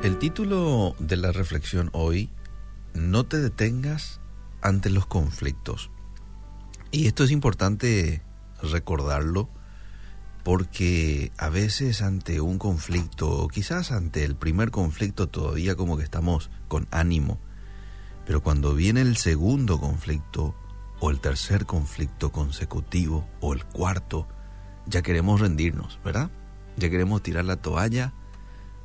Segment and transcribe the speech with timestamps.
[0.00, 2.30] El título de la reflexión hoy,
[2.94, 4.20] no te detengas
[4.62, 5.90] ante los conflictos.
[6.92, 8.22] Y esto es importante
[8.62, 9.48] recordarlo
[10.44, 16.04] porque a veces ante un conflicto, o quizás ante el primer conflicto todavía como que
[16.04, 17.40] estamos con ánimo,
[18.24, 20.54] pero cuando viene el segundo conflicto,
[21.00, 24.28] o el tercer conflicto consecutivo, o el cuarto,
[24.86, 26.30] ya queremos rendirnos, ¿verdad?
[26.76, 28.14] Ya queremos tirar la toalla,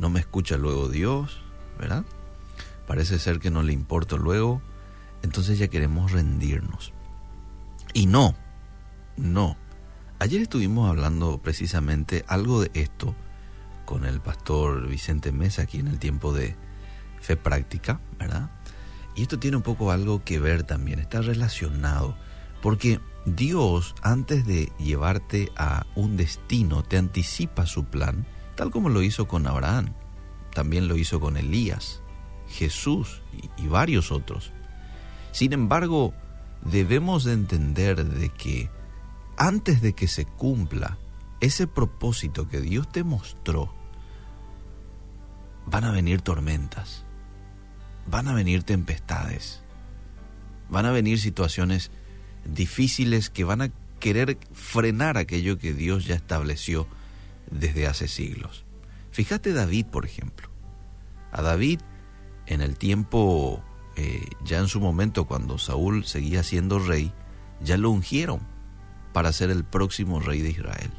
[0.00, 1.42] no me escucha luego Dios,
[1.78, 2.04] ¿verdad?
[2.86, 4.62] Parece ser que no le importo luego,
[5.22, 6.94] entonces ya queremos rendirnos.
[7.92, 8.34] Y no,
[9.18, 9.56] no.
[10.18, 13.14] Ayer estuvimos hablando precisamente algo de esto
[13.84, 16.56] con el pastor Vicente Mesa aquí en el tiempo de
[17.20, 18.50] fe práctica, ¿verdad?
[19.14, 22.16] Y esto tiene un poco algo que ver también, está relacionado,
[22.62, 28.26] porque Dios antes de llevarte a un destino te anticipa su plan,
[28.60, 29.94] tal como lo hizo con Abraham,
[30.52, 32.02] también lo hizo con Elías,
[32.46, 33.22] Jesús
[33.56, 34.52] y, varios otros.
[35.32, 36.12] Sin embargo,
[36.60, 38.68] debemos de entender de que
[39.38, 40.98] antes de que se cumpla
[41.40, 43.74] ese propósito que Dios te mostró,
[45.64, 47.06] van a venir tormentas,
[48.10, 49.62] van a venir tempestades,
[50.68, 51.90] van a venir situaciones
[52.44, 53.70] difíciles que van a
[54.00, 56.86] querer frenar aquello que Dios ya estableció
[57.50, 58.64] desde hace siglos.
[59.10, 60.48] Fíjate David, por ejemplo.
[61.32, 61.80] A David,
[62.46, 63.62] en el tiempo,
[63.96, 67.12] eh, ya en su momento, cuando Saúl seguía siendo rey,
[67.60, 68.40] ya lo ungieron
[69.12, 70.90] para ser el próximo rey de Israel.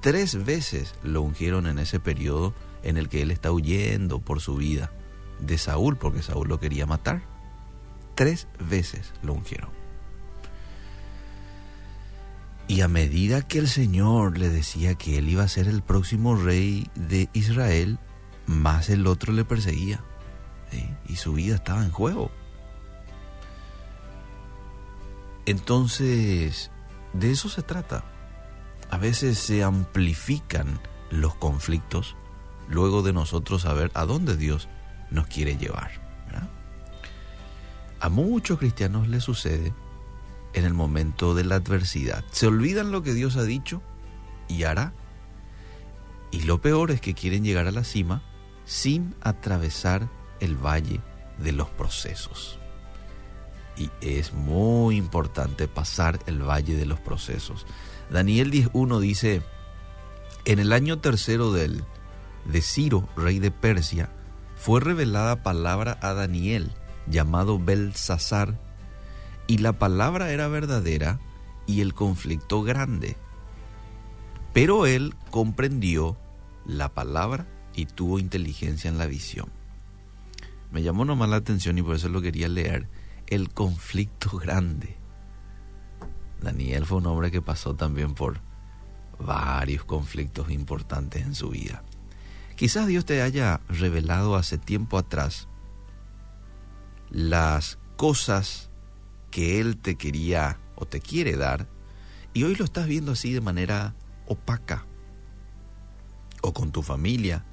[0.00, 4.56] Tres veces lo ungieron en ese periodo en el que él está huyendo por su
[4.56, 4.92] vida
[5.40, 7.22] de Saúl, porque Saúl lo quería matar.
[8.14, 9.75] Tres veces lo ungieron.
[12.68, 16.34] Y a medida que el Señor le decía que él iba a ser el próximo
[16.34, 17.98] rey de Israel,
[18.46, 20.02] más el otro le perseguía.
[21.08, 22.30] Y su vida estaba en juego.
[25.46, 26.72] Entonces,
[27.12, 28.04] de eso se trata.
[28.90, 30.80] A veces se amplifican
[31.10, 32.16] los conflictos
[32.68, 34.68] luego de nosotros saber a dónde Dios
[35.10, 36.04] nos quiere llevar.
[37.98, 39.72] A muchos cristianos les sucede
[40.56, 42.24] en el momento de la adversidad.
[42.32, 43.82] Se olvidan lo que Dios ha dicho
[44.48, 44.94] y hará.
[46.32, 48.22] Y lo peor es que quieren llegar a la cima
[48.64, 50.08] sin atravesar
[50.40, 51.00] el valle
[51.38, 52.58] de los procesos.
[53.76, 57.66] Y es muy importante pasar el valle de los procesos.
[58.10, 59.42] Daniel 10.1 dice,
[60.46, 61.84] en el año tercero del,
[62.46, 64.08] de Ciro, rey de Persia,
[64.56, 66.72] fue revelada palabra a Daniel,
[67.06, 68.58] llamado Belsasar,
[69.46, 71.20] y la palabra era verdadera
[71.66, 73.16] y el conflicto grande.
[74.52, 76.16] Pero él comprendió
[76.64, 79.50] la palabra y tuvo inteligencia en la visión.
[80.70, 82.88] Me llamó nomás la atención y por eso lo quería leer.
[83.26, 84.96] El conflicto grande.
[86.40, 88.40] Daniel fue un hombre que pasó también por
[89.18, 91.82] varios conflictos importantes en su vida.
[92.56, 95.48] Quizás Dios te haya revelado hace tiempo atrás
[97.10, 98.70] las cosas
[99.36, 101.68] que Él te quería o te quiere dar
[102.32, 104.86] y hoy lo estás viendo así de manera opaca
[106.40, 107.44] o con tu familia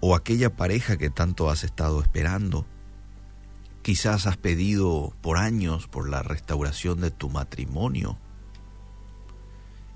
[0.00, 2.64] o aquella pareja que tanto has estado esperando.
[3.82, 8.16] Quizás has pedido por años por la restauración de tu matrimonio.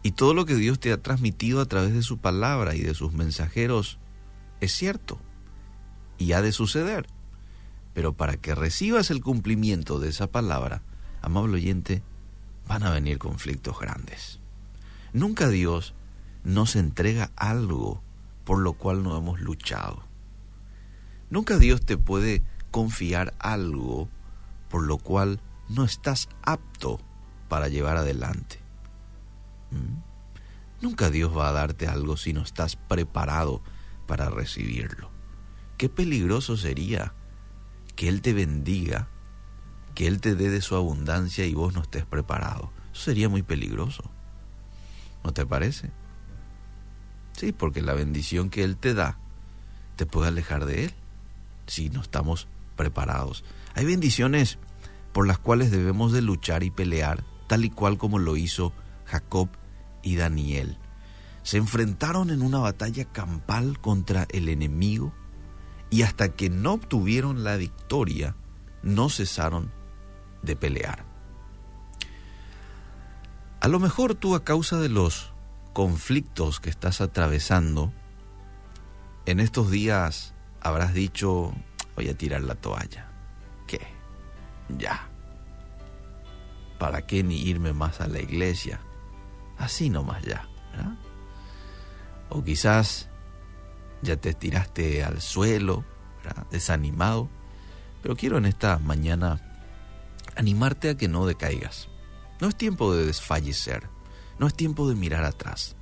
[0.03, 2.93] Y todo lo que Dios te ha transmitido a través de su palabra y de
[2.93, 3.99] sus mensajeros
[4.61, 5.23] es cierto
[6.19, 7.07] y ha de suceder.
[7.95, 10.83] Pero para que recibas el cumplimiento de esa palabra,
[11.21, 12.03] amable oyente,
[12.67, 14.41] van a venir conflictos grandes.
[15.13, 15.95] Nunca Dios
[16.45, 18.03] nos entrega algo
[18.45, 20.03] por lo cual no hemos luchado.
[21.31, 24.09] Nunca Dios te puede confiar algo
[24.69, 27.01] por lo cual no estás apto
[27.49, 28.61] para llevar adelante.
[29.71, 30.09] ¿Mm?
[30.81, 33.63] Nunca Dios va a darte algo si no estás preparado
[34.07, 35.11] para recibirlo.
[35.77, 37.15] Qué peligroso sería
[37.99, 39.09] que Él te bendiga,
[39.97, 42.71] que Él te dé de su abundancia y vos no estés preparado.
[42.93, 44.09] Eso sería muy peligroso.
[45.25, 45.91] ¿No te parece?
[47.33, 49.19] Sí, porque la bendición que Él te da
[49.97, 50.95] te puede alejar de Él
[51.67, 52.47] si no estamos
[52.77, 53.43] preparados.
[53.75, 54.59] Hay bendiciones
[55.13, 58.73] por las cuales debemos de luchar y pelear, tal y cual como lo hizo
[59.07, 59.49] Jacob
[60.05, 60.79] y Daniel.
[61.43, 65.13] Se enfrentaron en una batalla campal contra el enemigo
[65.91, 68.37] y hasta que no obtuvieron la victoria,
[68.83, 69.73] no cesaron
[70.43, 71.05] de pelear.
[73.61, 75.33] A lo mejor tú a causa de los
[75.73, 77.93] conflictos que estás atravesando,
[79.27, 81.53] En estos días habrás dicho,
[81.95, 83.11] voy a tirar la toalla.
[83.67, 83.87] ¿Qué?
[84.79, 85.07] Ya.
[86.79, 88.81] ¿Para qué ni irme más a la iglesia?
[89.59, 90.49] Así nomás ya.
[92.31, 93.11] O quizás
[94.03, 95.85] ya te tiraste al suelo,
[96.51, 97.29] desanimado.
[98.03, 99.41] Pero quiero en esta mañana
[100.37, 101.89] animarte a que no decaigas.
[102.41, 103.89] No es tiempo de desfallecer,
[104.39, 105.77] no es tiempo de mirar atrás.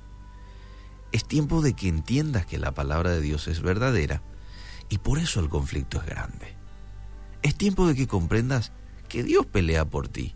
[1.11, 4.21] Es tiempo de que entiendas que la palabra de Dios es verdadera
[4.89, 6.55] y por eso el conflicto es grande.
[7.43, 8.71] Es tiempo de que comprendas
[9.07, 10.35] que Dios pelea por ti.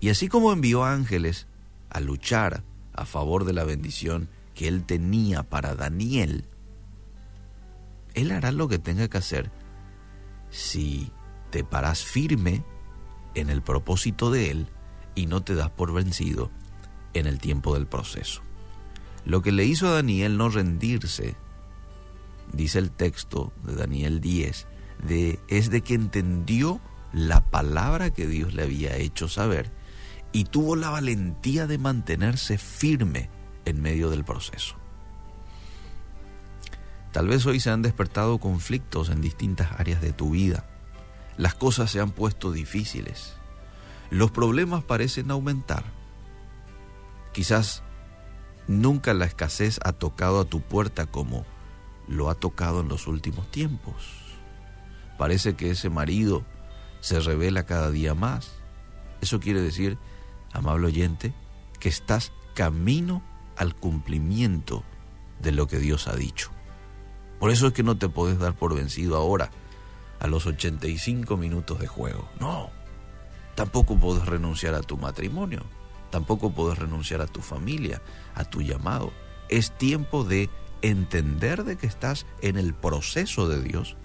[0.00, 1.46] Y así como envió ángeles
[1.88, 2.62] a luchar
[2.92, 6.44] a favor de la bendición que él tenía para Daniel,
[8.14, 9.50] él hará lo que tenga que hacer
[10.50, 11.10] si
[11.50, 12.64] te paras firme
[13.34, 14.68] en el propósito de él
[15.14, 16.50] y no te das por vencido
[17.12, 18.42] en el tiempo del proceso.
[19.24, 21.36] Lo que le hizo a Daniel no rendirse,
[22.52, 24.66] dice el texto de Daniel 10,
[25.06, 26.80] de, es de que entendió
[27.12, 29.72] la palabra que Dios le había hecho saber
[30.32, 33.30] y tuvo la valentía de mantenerse firme
[33.64, 34.76] en medio del proceso.
[37.14, 40.66] Tal vez hoy se han despertado conflictos en distintas áreas de tu vida.
[41.38, 43.32] Las cosas se han puesto difíciles.
[44.10, 45.84] Los problemas parecen aumentar.
[47.32, 47.82] Quizás
[48.66, 51.44] Nunca la escasez ha tocado a tu puerta como
[52.08, 53.94] lo ha tocado en los últimos tiempos.
[55.18, 56.44] Parece que ese marido
[57.00, 58.52] se revela cada día más.
[59.20, 59.98] Eso quiere decir,
[60.52, 61.34] amable oyente,
[61.78, 63.22] que estás camino
[63.56, 64.82] al cumplimiento
[65.40, 66.50] de lo que Dios ha dicho.
[67.38, 69.50] Por eso es que no te puedes dar por vencido ahora,
[70.20, 72.28] a los 85 minutos de juego.
[72.40, 72.70] No,
[73.54, 75.62] tampoco puedes renunciar a tu matrimonio.
[76.10, 78.00] Tampoco puedes renunciar a tu familia,
[78.34, 79.12] a tu llamado.
[79.48, 80.48] Es tiempo de
[80.80, 83.96] entender de que estás en el proceso de Dios,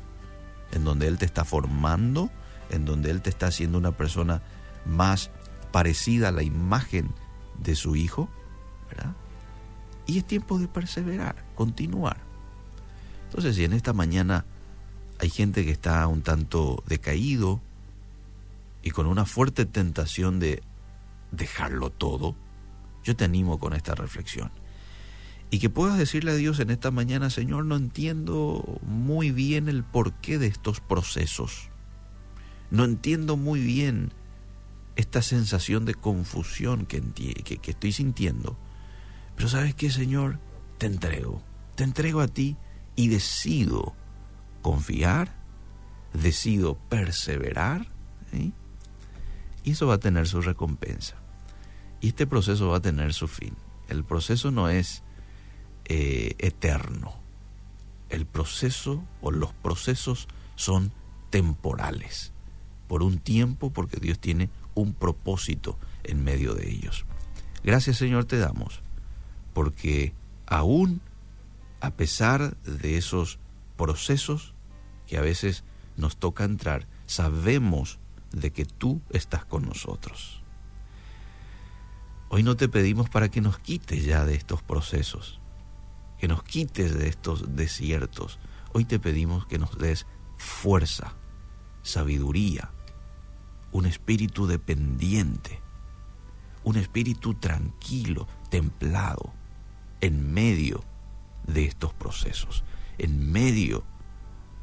[0.72, 2.32] en donde Él te está formando,
[2.70, 4.42] en donde Él te está haciendo una persona
[4.86, 5.30] más
[5.72, 7.14] parecida a la imagen
[7.60, 8.28] de su Hijo,
[8.90, 9.14] ¿verdad?
[10.08, 12.29] Y es tiempo de perseverar, continuar.
[13.30, 14.44] Entonces, si en esta mañana
[15.20, 17.62] hay gente que está un tanto decaído
[18.82, 20.64] y con una fuerte tentación de
[21.32, 22.36] dejarlo todo?
[23.04, 24.50] Yo te animo con esta reflexión.
[25.52, 29.84] Y que puedas decirle a Dios en esta mañana, Señor, no entiendo muy bien el
[29.84, 31.70] porqué de estos procesos.
[32.72, 34.12] No entiendo muy bien
[34.96, 37.04] esta sensación de confusión que,
[37.68, 38.58] estoy sintiendo.
[39.36, 40.40] Pero sabes qué, Señor,
[40.80, 41.44] te entrego.
[41.76, 42.58] Te entrego a ti
[43.00, 43.96] y decido
[44.62, 45.34] confiar,
[46.12, 47.88] decido perseverar.
[49.64, 51.16] Y eso va a tener su recompensa.
[52.02, 53.56] Y este proceso va a tener su fin.
[53.88, 55.02] El proceso no es
[55.86, 57.14] eh, eterno.
[58.10, 60.92] El proceso o los procesos son
[61.30, 62.34] temporales.
[62.90, 67.06] Por un tiempo, porque Dios tiene un propósito en medio de ellos.
[67.64, 68.82] Gracias Señor te damos,
[69.54, 70.12] porque
[70.48, 71.00] aún
[71.82, 73.40] a pesar de esos
[73.78, 74.54] procesos
[75.08, 75.64] que a veces
[75.98, 78.00] nos toca entrar, sabemos
[78.32, 80.44] de que tú estás con nosotros.
[82.30, 85.40] Hoy no te pedimos para que nos quites ya de estos procesos,
[86.20, 88.40] que nos quites de estos desiertos.
[88.72, 90.06] Hoy te pedimos que nos des
[90.38, 91.16] fuerza,
[91.82, 92.72] sabiduría,
[93.72, 95.60] un espíritu dependiente,
[96.64, 99.34] un espíritu tranquilo, templado,
[100.02, 100.84] en medio
[101.54, 102.64] de estos procesos,
[102.98, 103.84] en medio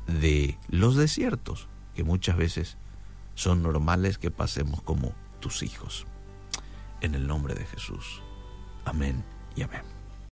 [0.07, 2.77] de los desiertos que muchas veces
[3.35, 6.07] son normales que pasemos como tus hijos.
[7.01, 8.23] En el nombre de Jesús.
[8.85, 9.25] Amén
[9.55, 9.96] y amén.